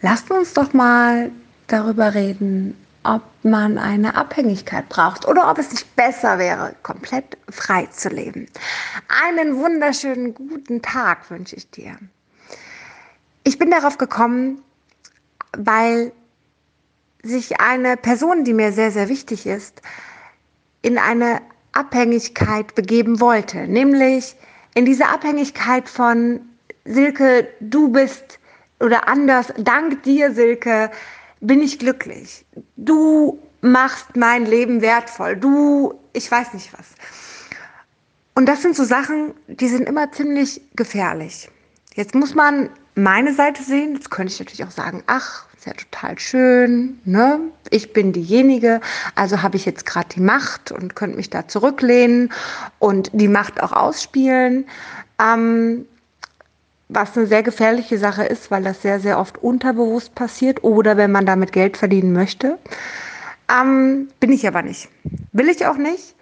lasst 0.00 0.30
uns 0.30 0.52
doch 0.54 0.72
mal 0.72 1.30
darüber 1.66 2.14
reden, 2.14 2.76
ob 3.02 3.22
man 3.42 3.78
eine 3.78 4.16
Abhängigkeit 4.16 4.88
braucht 4.88 5.26
oder 5.26 5.50
ob 5.50 5.58
es 5.58 5.70
nicht 5.70 5.94
besser 5.94 6.38
wäre, 6.38 6.74
komplett 6.82 7.36
frei 7.48 7.86
zu 7.86 8.08
leben. 8.08 8.48
Einen 9.24 9.56
wunderschönen 9.56 10.34
guten 10.34 10.82
Tag 10.82 11.30
wünsche 11.30 11.56
ich 11.56 11.70
dir. 11.70 11.96
Ich 13.44 13.58
bin 13.58 13.70
darauf 13.70 13.96
gekommen, 13.96 14.62
weil 15.56 16.12
sich 17.22 17.60
eine 17.60 17.96
Person, 17.96 18.44
die 18.44 18.54
mir 18.54 18.72
sehr, 18.72 18.90
sehr 18.90 19.08
wichtig 19.08 19.46
ist, 19.46 19.82
in 20.82 20.98
eine 20.98 21.40
Abhängigkeit 21.72 22.74
begeben 22.74 23.20
wollte, 23.20 23.68
nämlich 23.68 24.34
in 24.74 24.84
diese 24.84 25.06
Abhängigkeit 25.06 25.88
von 25.88 26.40
Silke, 26.84 27.48
du 27.60 27.88
bist 27.88 28.38
oder 28.80 29.08
anders, 29.08 29.52
dank 29.58 30.02
dir, 30.02 30.32
Silke, 30.32 30.90
bin 31.40 31.62
ich 31.62 31.78
glücklich. 31.78 32.44
Du 32.76 33.38
machst 33.60 34.16
mein 34.16 34.46
Leben 34.46 34.80
wertvoll. 34.80 35.36
Du, 35.36 35.94
ich 36.12 36.30
weiß 36.30 36.54
nicht 36.54 36.72
was. 36.72 36.86
Und 38.34 38.46
das 38.46 38.62
sind 38.62 38.76
so 38.76 38.84
Sachen, 38.84 39.32
die 39.46 39.68
sind 39.68 39.88
immer 39.88 40.12
ziemlich 40.12 40.60
gefährlich. 40.74 41.48
Jetzt 41.94 42.14
muss 42.14 42.34
man 42.34 42.68
meine 42.94 43.32
Seite 43.32 43.62
sehen. 43.62 43.94
Jetzt 43.94 44.10
könnte 44.10 44.32
ich 44.32 44.38
natürlich 44.38 44.64
auch 44.64 44.70
sagen, 44.70 45.02
ach, 45.06 45.46
ist 45.56 45.66
ja 45.66 45.72
total 45.72 46.18
schön, 46.18 47.00
ne? 47.04 47.40
Ich 47.70 47.92
bin 47.92 48.12
diejenige, 48.12 48.80
also 49.14 49.42
habe 49.42 49.56
ich 49.56 49.64
jetzt 49.64 49.86
gerade 49.86 50.08
die 50.14 50.20
Macht 50.20 50.70
und 50.70 50.94
könnte 50.94 51.16
mich 51.16 51.30
da 51.30 51.48
zurücklehnen 51.48 52.32
und 52.78 53.10
die 53.14 53.28
Macht 53.28 53.62
auch 53.62 53.72
ausspielen. 53.72 54.66
Ähm, 55.18 55.86
was 56.88 57.16
eine 57.16 57.26
sehr 57.26 57.42
gefährliche 57.42 57.98
Sache 57.98 58.24
ist, 58.24 58.50
weil 58.50 58.62
das 58.62 58.82
sehr, 58.82 59.00
sehr 59.00 59.18
oft 59.18 59.38
unterbewusst 59.38 60.14
passiert 60.14 60.62
oder 60.62 60.96
wenn 60.96 61.12
man 61.12 61.26
damit 61.26 61.52
Geld 61.52 61.76
verdienen 61.76 62.12
möchte. 62.12 62.58
Ähm, 63.50 64.08
bin 64.20 64.32
ich 64.32 64.46
aber 64.46 64.62
nicht. 64.62 64.88
Will 65.32 65.48
ich 65.48 65.66
auch 65.66 65.76
nicht. 65.76 66.14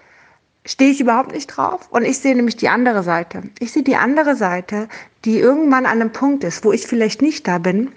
Stehe 0.66 0.91
ich 0.91 1.00
überhaupt 1.00 1.33
nicht 1.33 1.48
drauf. 1.48 1.89
Und 1.91 2.05
ich 2.05 2.19
sehe 2.19 2.34
nämlich 2.34 2.56
die 2.56 2.69
andere 2.69 3.02
Seite. 3.02 3.42
Ich 3.58 3.72
sehe 3.72 3.83
die 3.83 3.97
andere 3.97 4.36
Seite, 4.36 4.89
die 5.27 5.39
irgendwann 5.39 5.84
an 5.84 6.00
einem 6.00 6.12
Punkt 6.12 6.44
ist, 6.44 6.64
wo 6.64 6.72
ich 6.72 6.86
vielleicht 6.86 7.20
nicht 7.20 7.46
da 7.46 7.58
bin 7.58 7.92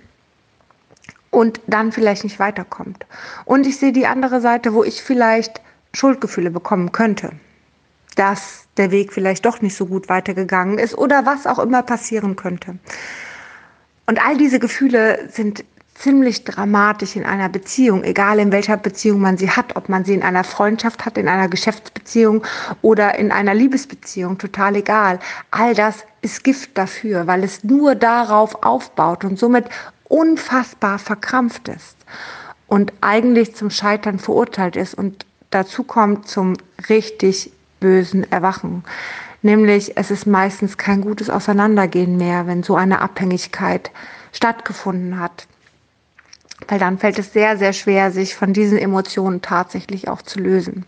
und 1.31 1.61
dann 1.67 1.93
vielleicht 1.93 2.25
nicht 2.25 2.39
weiterkommt. 2.39 3.05
Und 3.45 3.65
ich 3.65 3.77
sehe 3.77 3.93
die 3.93 4.07
andere 4.07 4.41
Seite, 4.41 4.73
wo 4.73 4.83
ich 4.83 5.01
vielleicht 5.01 5.61
Schuldgefühle 5.93 6.51
bekommen 6.51 6.91
könnte 6.91 7.31
dass 8.17 8.65
der 8.77 8.91
Weg 8.91 9.13
vielleicht 9.13 9.45
doch 9.45 9.61
nicht 9.61 9.75
so 9.75 9.85
gut 9.85 10.09
weitergegangen 10.09 10.77
ist 10.77 10.97
oder 10.97 11.25
was 11.25 11.47
auch 11.47 11.59
immer 11.59 11.83
passieren 11.83 12.35
könnte. 12.35 12.77
Und 14.05 14.25
all 14.25 14.37
diese 14.37 14.59
Gefühle 14.59 15.29
sind 15.29 15.63
ziemlich 15.93 16.43
dramatisch 16.43 17.15
in 17.15 17.25
einer 17.25 17.49
Beziehung, 17.49 18.03
egal 18.03 18.39
in 18.39 18.51
welcher 18.51 18.77
Beziehung 18.77 19.19
man 19.19 19.37
sie 19.37 19.49
hat, 19.49 19.75
ob 19.75 19.89
man 19.89 20.05
sie 20.05 20.13
in 20.13 20.21
einer 20.21 20.43
Freundschaft 20.43 21.05
hat, 21.05 21.17
in 21.17 21.27
einer 21.27 21.47
Geschäftsbeziehung 21.47 22.43
oder 22.81 23.17
in 23.17 23.31
einer 23.31 23.53
Liebesbeziehung, 23.53 24.37
total 24.37 24.75
egal. 24.75 25.19
All 25.49 25.73
das 25.73 26.05
ist 26.21 26.43
Gift 26.43 26.77
dafür, 26.77 27.25
weil 27.25 27.43
es 27.43 27.63
nur 27.63 27.95
darauf 27.95 28.63
aufbaut 28.63 29.23
und 29.23 29.39
somit 29.39 29.65
unfassbar 30.05 30.99
verkrampft 30.99 31.67
ist 31.67 31.97
und 32.67 32.93
eigentlich 33.01 33.55
zum 33.55 33.69
Scheitern 33.71 34.19
verurteilt 34.19 34.75
ist 34.75 34.93
und 34.93 35.25
dazu 35.49 35.83
kommt 35.83 36.27
zum 36.27 36.53
richtig 36.89 37.51
bösen 37.79 38.29
Erwachen. 38.31 38.83
Nämlich 39.41 39.97
es 39.97 40.11
ist 40.11 40.25
meistens 40.25 40.77
kein 40.77 41.01
gutes 41.01 41.29
Auseinandergehen 41.29 42.17
mehr, 42.17 42.47
wenn 42.47 42.63
so 42.63 42.75
eine 42.75 43.01
Abhängigkeit 43.01 43.91
stattgefunden 44.31 45.19
hat. 45.19 45.47
Weil 46.67 46.79
dann 46.79 46.97
fällt 46.97 47.19
es 47.19 47.33
sehr, 47.33 47.57
sehr 47.57 47.73
schwer, 47.73 48.11
sich 48.11 48.35
von 48.35 48.51
diesen 48.51 48.77
Emotionen 48.77 49.41
tatsächlich 49.41 50.07
auch 50.07 50.21
zu 50.21 50.39
lösen. 50.39 50.85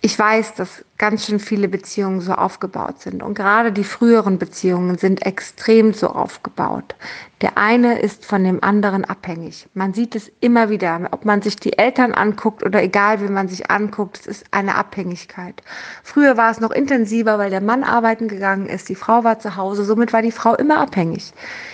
Ich 0.00 0.18
weiß, 0.18 0.54
dass 0.54 0.84
ganz 1.02 1.26
schön 1.26 1.40
viele 1.40 1.66
Beziehungen 1.66 2.20
so 2.20 2.32
aufgebaut 2.32 3.00
sind. 3.02 3.24
Und 3.24 3.34
gerade 3.34 3.72
die 3.72 3.82
früheren 3.82 4.38
Beziehungen 4.38 4.98
sind 4.98 5.26
extrem 5.26 5.92
so 5.94 6.06
aufgebaut. 6.06 6.94
Der 7.40 7.58
eine 7.58 7.98
ist 7.98 8.24
von 8.24 8.44
dem 8.44 8.62
anderen 8.62 9.04
abhängig. 9.04 9.66
Man 9.74 9.94
sieht 9.94 10.14
es 10.14 10.30
immer 10.38 10.70
wieder, 10.70 11.08
ob 11.10 11.24
man 11.24 11.42
sich 11.42 11.56
die 11.56 11.76
Eltern 11.76 12.12
anguckt 12.12 12.62
oder 12.62 12.80
egal, 12.80 13.20
wie 13.20 13.28
man 13.28 13.48
sich 13.48 13.68
anguckt, 13.68 14.20
es 14.20 14.26
ist 14.28 14.44
eine 14.52 14.76
Abhängigkeit. 14.76 15.60
Früher 16.04 16.36
war 16.36 16.52
es 16.52 16.60
noch 16.60 16.70
intensiver, 16.70 17.36
weil 17.38 17.50
der 17.50 17.60
Mann 17.60 17.82
arbeiten 17.82 18.28
gegangen 18.28 18.68
ist, 18.68 18.88
die 18.88 18.94
Frau 18.94 19.24
war 19.24 19.40
zu 19.40 19.56
Hause, 19.56 19.84
somit 19.84 20.12
war 20.12 20.22
die 20.22 20.30
Frau 20.30 20.54
immer 20.54 20.78
abhängig. 20.78 21.32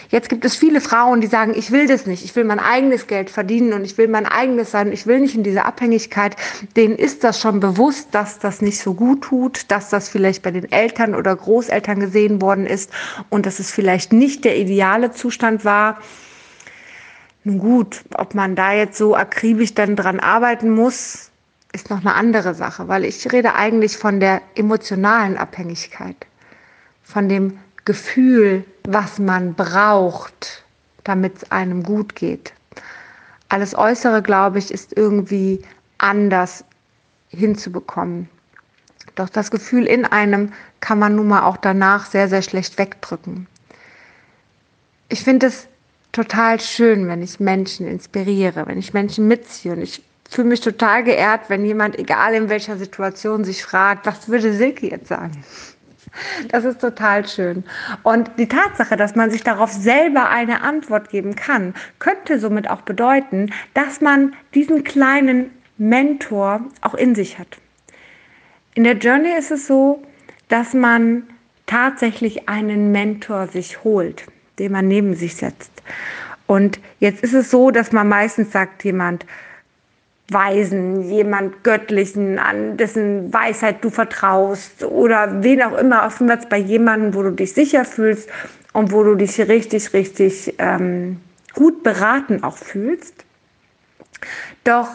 Jetzt 0.08 0.30
gibt 0.30 0.46
es 0.46 0.56
viele 0.56 0.80
Frauen, 0.80 1.20
die 1.20 1.26
sagen, 1.26 1.52
ich 1.54 1.70
will 1.70 1.86
das 1.86 2.06
nicht, 2.06 2.24
ich 2.24 2.34
will 2.34 2.44
mein 2.44 2.60
eigenes 2.60 3.06
Geld 3.06 3.28
verdienen 3.28 3.74
und 3.74 3.84
ich 3.84 3.98
will 3.98 4.08
mein 4.08 4.24
eigenes 4.24 4.70
sein, 4.70 4.90
ich 4.90 5.06
will 5.06 5.20
nicht 5.20 5.34
in 5.34 5.42
dieser 5.42 5.66
Abhängigkeit. 5.66 6.34
Denen 6.76 6.96
ist 6.96 7.24
das 7.24 7.38
schon 7.38 7.60
bewusst, 7.60 8.08
dass 8.12 8.38
das 8.38 8.62
nicht 8.62 8.80
so 8.80 8.94
gut 8.94 9.17
tut, 9.20 9.70
dass 9.70 9.90
das 9.90 10.08
vielleicht 10.08 10.42
bei 10.42 10.50
den 10.50 10.70
Eltern 10.70 11.14
oder 11.14 11.34
Großeltern 11.34 12.00
gesehen 12.00 12.40
worden 12.40 12.66
ist 12.66 12.90
und 13.28 13.46
dass 13.46 13.58
es 13.58 13.70
vielleicht 13.70 14.12
nicht 14.12 14.44
der 14.44 14.56
ideale 14.56 15.12
Zustand 15.12 15.64
war. 15.64 15.98
Nun 17.44 17.58
gut, 17.58 18.02
ob 18.14 18.34
man 18.34 18.56
da 18.56 18.72
jetzt 18.72 18.98
so 18.98 19.16
akribisch 19.16 19.74
dann 19.74 19.96
dran 19.96 20.20
arbeiten 20.20 20.70
muss, 20.70 21.30
ist 21.72 21.90
noch 21.90 22.00
eine 22.00 22.14
andere 22.14 22.54
Sache, 22.54 22.88
weil 22.88 23.04
ich 23.04 23.30
rede 23.32 23.54
eigentlich 23.54 23.96
von 23.96 24.20
der 24.20 24.42
emotionalen 24.54 25.36
Abhängigkeit, 25.36 26.16
von 27.02 27.28
dem 27.28 27.58
Gefühl, 27.84 28.64
was 28.84 29.18
man 29.18 29.54
braucht, 29.54 30.64
damit 31.04 31.36
es 31.36 31.50
einem 31.50 31.82
gut 31.82 32.14
geht. 32.14 32.52
Alles 33.48 33.74
Äußere, 33.74 34.22
glaube 34.22 34.58
ich, 34.58 34.70
ist 34.70 34.96
irgendwie 34.96 35.62
anders 35.96 36.64
hinzubekommen. 37.28 38.28
Doch 39.18 39.28
das 39.28 39.50
Gefühl 39.50 39.84
in 39.86 40.04
einem 40.04 40.52
kann 40.78 41.00
man 41.00 41.16
nun 41.16 41.26
mal 41.26 41.42
auch 41.42 41.56
danach 41.56 42.06
sehr, 42.06 42.28
sehr 42.28 42.42
schlecht 42.42 42.78
wegdrücken. 42.78 43.48
Ich 45.08 45.24
finde 45.24 45.48
es 45.48 45.66
total 46.12 46.60
schön, 46.60 47.08
wenn 47.08 47.20
ich 47.20 47.40
Menschen 47.40 47.88
inspiriere, 47.88 48.68
wenn 48.68 48.78
ich 48.78 48.94
Menschen 48.94 49.26
mitziehe. 49.26 49.72
Und 49.72 49.82
ich 49.82 50.04
fühle 50.30 50.46
mich 50.46 50.60
total 50.60 51.02
geehrt, 51.02 51.48
wenn 51.48 51.64
jemand, 51.64 51.98
egal 51.98 52.32
in 52.34 52.48
welcher 52.48 52.76
Situation, 52.76 53.44
sich 53.44 53.64
fragt, 53.64 54.06
was 54.06 54.28
würde 54.28 54.52
Silke 54.52 54.88
jetzt 54.88 55.08
sagen? 55.08 55.42
Das 56.50 56.64
ist 56.64 56.80
total 56.80 57.26
schön. 57.26 57.64
Und 58.04 58.30
die 58.38 58.46
Tatsache, 58.46 58.96
dass 58.96 59.16
man 59.16 59.32
sich 59.32 59.42
darauf 59.42 59.72
selber 59.72 60.30
eine 60.30 60.62
Antwort 60.62 61.10
geben 61.10 61.34
kann, 61.34 61.74
könnte 61.98 62.38
somit 62.38 62.70
auch 62.70 62.82
bedeuten, 62.82 63.52
dass 63.74 64.00
man 64.00 64.34
diesen 64.54 64.84
kleinen 64.84 65.50
Mentor 65.76 66.60
auch 66.82 66.94
in 66.94 67.16
sich 67.16 67.40
hat. 67.40 67.58
In 68.78 68.84
der 68.84 68.96
Journey 68.96 69.36
ist 69.36 69.50
es 69.50 69.66
so, 69.66 70.00
dass 70.46 70.72
man 70.72 71.24
tatsächlich 71.66 72.48
einen 72.48 72.92
Mentor 72.92 73.48
sich 73.48 73.82
holt, 73.82 74.24
den 74.60 74.70
man 74.70 74.86
neben 74.86 75.16
sich 75.16 75.34
setzt. 75.34 75.72
Und 76.46 76.78
jetzt 77.00 77.24
ist 77.24 77.34
es 77.34 77.50
so, 77.50 77.72
dass 77.72 77.90
man 77.90 78.08
meistens 78.08 78.52
sagt 78.52 78.84
jemand, 78.84 79.26
Weisen, 80.28 81.10
jemand 81.10 81.64
Göttlichen, 81.64 82.38
an 82.38 82.76
dessen 82.76 83.32
Weisheit 83.32 83.82
du 83.82 83.90
vertraust 83.90 84.84
oder 84.84 85.42
wen 85.42 85.60
auch 85.60 85.76
immer, 85.76 86.06
oftmals 86.06 86.48
bei 86.48 86.58
jemandem, 86.58 87.14
wo 87.14 87.24
du 87.24 87.32
dich 87.32 87.54
sicher 87.54 87.84
fühlst 87.84 88.30
und 88.74 88.92
wo 88.92 89.02
du 89.02 89.16
dich 89.16 89.40
richtig, 89.40 89.92
richtig 89.92 90.54
ähm, 90.58 91.18
gut 91.52 91.82
beraten 91.82 92.44
auch 92.44 92.56
fühlst. 92.56 93.24
Doch 94.62 94.88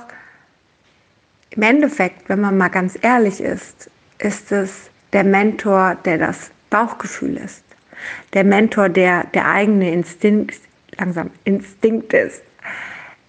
im 1.56 1.62
Endeffekt, 1.62 2.30
wenn 2.30 2.41
man 2.41 2.58
mal 2.58 2.69
ganz 2.69 2.97
ehrlich 3.02 3.41
ist, 3.41 3.90
ist 4.19 4.52
es 4.52 4.90
der 5.12 5.24
Mentor, 5.24 5.96
der 6.06 6.18
das 6.18 6.52
Bauchgefühl 6.69 7.38
ist. 7.38 7.64
Der 8.34 8.44
Mentor, 8.44 8.90
der 8.90 9.25
der 9.25 9.47
eigene 9.47 9.91
Instinkt, 9.91 10.59
langsam 10.97 11.29
Instinkt 11.44 12.14
ist. 12.14 12.41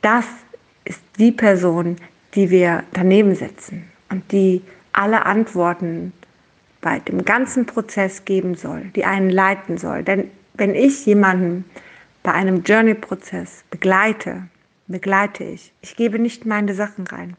Das 0.02 0.24
ist 0.84 1.00
die 1.18 1.32
Person, 1.32 1.96
die 2.34 2.50
wir 2.50 2.82
daneben 2.92 3.34
setzen 3.34 3.84
und 4.10 4.30
die 4.32 4.62
alle 4.92 5.26
Antworten 5.26 6.12
bei 6.80 6.98
dem 7.00 7.24
ganzen 7.24 7.66
Prozess 7.66 8.24
geben 8.24 8.54
soll, 8.54 8.82
die 8.96 9.04
einen 9.04 9.30
leiten 9.30 9.78
soll. 9.78 10.02
Denn 10.02 10.30
wenn 10.54 10.74
ich 10.74 11.06
jemanden 11.06 11.64
bei 12.22 12.32
einem 12.32 12.62
Journey-Prozess 12.62 13.64
begleite, 13.70 14.42
begleite 14.86 15.44
ich. 15.44 15.72
Ich 15.80 15.96
gebe 15.96 16.18
nicht 16.18 16.46
meine 16.46 16.74
Sachen 16.74 17.06
rein. 17.06 17.36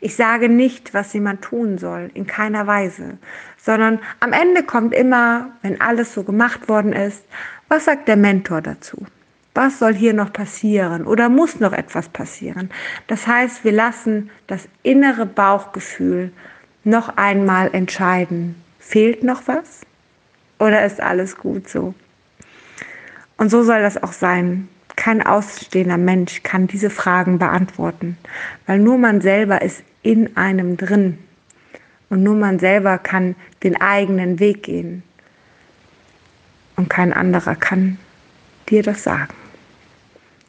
Ich 0.00 0.16
sage 0.16 0.48
nicht, 0.48 0.94
was 0.94 1.12
jemand 1.12 1.42
tun 1.42 1.78
soll, 1.78 2.10
in 2.14 2.26
keiner 2.26 2.66
Weise, 2.66 3.18
sondern 3.56 4.00
am 4.20 4.32
Ende 4.32 4.62
kommt 4.62 4.94
immer, 4.94 5.50
wenn 5.62 5.80
alles 5.80 6.14
so 6.14 6.24
gemacht 6.24 6.68
worden 6.68 6.92
ist, 6.92 7.22
was 7.68 7.84
sagt 7.84 8.08
der 8.08 8.16
Mentor 8.16 8.62
dazu? 8.62 9.06
Was 9.54 9.78
soll 9.78 9.94
hier 9.94 10.14
noch 10.14 10.32
passieren 10.32 11.06
oder 11.06 11.28
muss 11.28 11.60
noch 11.60 11.72
etwas 11.72 12.08
passieren? 12.08 12.70
Das 13.08 13.26
heißt, 13.26 13.64
wir 13.64 13.72
lassen 13.72 14.30
das 14.46 14.68
innere 14.82 15.26
Bauchgefühl 15.26 16.32
noch 16.84 17.16
einmal 17.16 17.74
entscheiden. 17.74 18.54
Fehlt 18.78 19.22
noch 19.22 19.42
was 19.46 19.80
oder 20.58 20.84
ist 20.84 21.00
alles 21.00 21.36
gut 21.36 21.68
so? 21.68 21.94
Und 23.36 23.50
so 23.50 23.62
soll 23.62 23.82
das 23.82 24.02
auch 24.02 24.12
sein. 24.12 24.68
Kein 25.08 25.22
ausstehender 25.22 25.96
Mensch 25.96 26.42
kann 26.42 26.66
diese 26.66 26.90
Fragen 26.90 27.38
beantworten, 27.38 28.18
weil 28.66 28.78
nur 28.78 28.98
man 28.98 29.22
selber 29.22 29.62
ist 29.62 29.82
in 30.02 30.36
einem 30.36 30.76
drin 30.76 31.16
und 32.10 32.22
nur 32.22 32.34
man 32.34 32.58
selber 32.58 32.98
kann 32.98 33.34
den 33.62 33.80
eigenen 33.80 34.38
Weg 34.38 34.64
gehen 34.64 35.02
und 36.76 36.90
kein 36.90 37.14
anderer 37.14 37.56
kann 37.56 37.96
dir 38.68 38.82
das 38.82 39.02
sagen. 39.02 39.32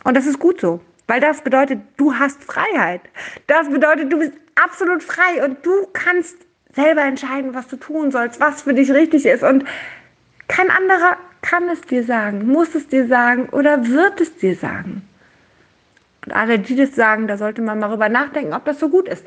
Und 0.04 0.18
das 0.18 0.26
ist 0.26 0.40
gut 0.40 0.60
so, 0.60 0.82
weil 1.08 1.22
das 1.22 1.42
bedeutet, 1.42 1.80
du 1.96 2.16
hast 2.16 2.44
Freiheit. 2.44 3.00
Das 3.48 3.70
bedeutet, 3.70 4.12
du 4.12 4.20
bist 4.20 4.34
absolut 4.56 5.02
frei 5.02 5.42
und 5.46 5.66
du 5.66 5.88
kannst 5.94 6.36
selber 6.76 7.04
entscheiden, 7.04 7.54
was 7.54 7.70
du 7.70 7.78
tun 7.78 8.12
sollst, 8.12 8.42
was 8.42 8.64
für 8.64 8.74
dich 8.74 8.92
richtig 8.92 9.26
ist. 9.26 9.42
Und 9.42 9.64
kein 10.50 10.70
anderer 10.70 11.16
kann 11.42 11.70
es 11.70 11.82
dir 11.82 12.04
sagen, 12.04 12.48
muss 12.48 12.76
es 12.76 12.88
dir 12.88 13.08
sagen 13.08 13.50
oder 13.50 13.88
wird 13.88 14.22
es 14.22 14.36
dir 14.38 14.56
sagen. 14.56 15.02
Und 16.26 16.34
alle, 16.34 16.60
die 16.60 16.76
das 16.76 16.96
sagen, 16.96 17.28
da 17.28 17.38
sollte 17.38 17.62
man 17.62 17.80
mal 17.80 17.88
darüber 17.88 18.10
nachdenken, 18.10 18.54
ob 18.54 18.66
das 18.66 18.80
so 18.80 18.90
gut 18.90 19.08
ist. 19.08 19.26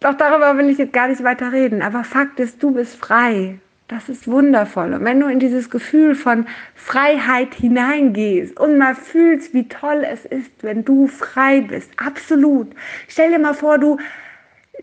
Doch 0.00 0.14
darüber 0.14 0.58
will 0.58 0.68
ich 0.68 0.78
jetzt 0.78 0.92
gar 0.92 1.08
nicht 1.08 1.24
weiter 1.24 1.52
reden. 1.52 1.80
Aber 1.80 2.04
Fakt 2.04 2.38
ist, 2.40 2.62
du 2.62 2.72
bist 2.72 2.96
frei. 2.96 3.58
Das 3.88 4.08
ist 4.08 4.26
wundervoll. 4.26 4.94
Und 4.94 5.04
wenn 5.04 5.20
du 5.20 5.28
in 5.28 5.38
dieses 5.38 5.70
Gefühl 5.70 6.14
von 6.14 6.46
Freiheit 6.74 7.54
hineingehst 7.54 8.58
und 8.58 8.78
mal 8.78 8.94
fühlst, 8.94 9.54
wie 9.54 9.68
toll 9.68 10.04
es 10.10 10.24
ist, 10.24 10.50
wenn 10.62 10.84
du 10.84 11.06
frei 11.06 11.60
bist, 11.60 11.90
absolut. 11.96 12.68
Stell 13.08 13.30
dir 13.30 13.38
mal 13.38 13.54
vor, 13.54 13.78
du 13.78 13.98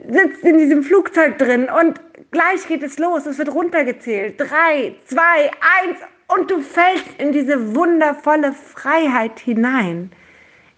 sitzt 0.08 0.44
in 0.44 0.58
diesem 0.58 0.84
Flugzeug 0.84 1.38
drin 1.38 1.68
und 1.70 2.00
gleich 2.32 2.68
geht 2.68 2.84
es 2.84 2.98
los, 2.98 3.26
es 3.26 3.38
wird 3.38 3.54
runtergezählt. 3.54 4.40
Drei, 4.40 4.96
zwei, 5.06 5.52
eins 5.84 6.00
und 6.28 6.50
du 6.50 6.62
fällst 6.62 7.08
in 7.18 7.32
diese 7.32 7.76
wundervolle 7.76 8.54
Freiheit 8.54 9.40
hinein. 9.40 10.12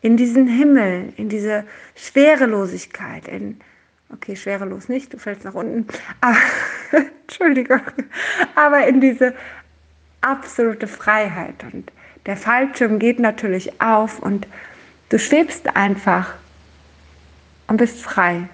In 0.01 0.17
diesen 0.17 0.47
Himmel, 0.47 1.13
in 1.15 1.29
diese 1.29 1.63
Schwerelosigkeit, 1.95 3.27
in, 3.27 3.59
okay, 4.11 4.35
schwerelos 4.35 4.89
nicht, 4.89 5.13
du 5.13 5.17
fällst 5.17 5.45
nach 5.45 5.53
unten, 5.53 5.88
aber, 6.19 6.38
Entschuldigung, 7.21 7.81
aber 8.55 8.85
in 8.88 9.00
diese 9.00 9.33
absolute 10.19 10.88
Freiheit. 10.88 11.63
Und 11.71 11.91
der 12.25 12.35
Fallschirm 12.35 13.00
geht 13.00 13.19
natürlich 13.19 13.81
auf 13.81 14.19
und 14.19 14.47
du 15.09 15.19
schwebst 15.19 15.75
einfach 15.75 16.33
und 17.67 17.77
bist 17.77 18.01
frei. 18.01 18.50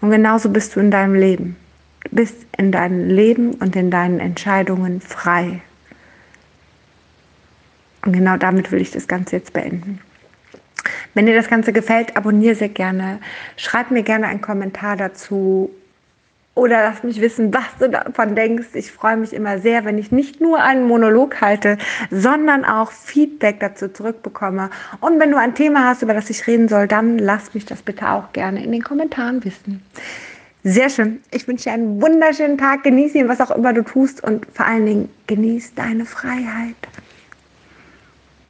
Und 0.00 0.10
genauso 0.10 0.48
bist 0.48 0.74
du 0.74 0.80
in 0.80 0.90
deinem 0.90 1.14
Leben. 1.14 1.56
Bist 2.10 2.46
in 2.56 2.72
deinem 2.72 3.08
Leben 3.08 3.54
und 3.54 3.76
in 3.76 3.90
deinen 3.90 4.20
Entscheidungen 4.20 5.00
frei. 5.00 5.60
Und 8.04 8.12
genau 8.12 8.36
damit 8.36 8.72
will 8.72 8.80
ich 8.80 8.90
das 8.90 9.08
Ganze 9.08 9.36
jetzt 9.36 9.52
beenden. 9.52 10.00
Wenn 11.14 11.26
dir 11.26 11.34
das 11.34 11.48
Ganze 11.48 11.72
gefällt, 11.72 12.16
abonniere 12.16 12.54
sehr 12.54 12.68
gerne. 12.68 13.18
Schreib 13.56 13.90
mir 13.90 14.02
gerne 14.02 14.28
einen 14.28 14.40
Kommentar 14.40 14.96
dazu 14.96 15.70
oder 16.54 16.82
lass 16.82 17.04
mich 17.04 17.20
wissen, 17.20 17.54
was 17.54 17.66
du 17.78 17.88
davon 17.88 18.34
denkst. 18.34 18.68
Ich 18.74 18.90
freue 18.90 19.16
mich 19.16 19.32
immer 19.32 19.60
sehr, 19.60 19.84
wenn 19.84 19.96
ich 19.96 20.10
nicht 20.10 20.40
nur 20.40 20.60
einen 20.60 20.86
Monolog 20.86 21.40
halte, 21.40 21.78
sondern 22.10 22.64
auch 22.64 22.90
Feedback 22.90 23.60
dazu 23.60 23.88
zurückbekomme. 23.88 24.70
Und 25.00 25.20
wenn 25.20 25.30
du 25.30 25.36
ein 25.38 25.54
Thema 25.54 25.84
hast, 25.84 26.02
über 26.02 26.14
das 26.14 26.30
ich 26.30 26.46
reden 26.46 26.68
soll, 26.68 26.88
dann 26.88 27.18
lass 27.18 27.54
mich 27.54 27.64
das 27.64 27.82
bitte 27.82 28.10
auch 28.10 28.32
gerne 28.32 28.62
in 28.64 28.72
den 28.72 28.82
Kommentaren 28.82 29.44
wissen. 29.44 29.84
Sehr 30.64 30.90
schön. 30.90 31.20
Ich 31.30 31.46
wünsche 31.46 31.64
dir 31.64 31.72
einen 31.72 32.02
wunderschönen 32.02 32.58
Tag. 32.58 32.82
Genieße 32.82 33.18
ihn, 33.18 33.28
was 33.28 33.40
auch 33.40 33.52
immer 33.52 33.72
du 33.72 33.82
tust 33.84 34.22
und 34.24 34.46
vor 34.52 34.66
allen 34.66 34.86
Dingen 34.86 35.08
genieß 35.26 35.74
deine 35.74 36.04
Freiheit. 36.04 36.74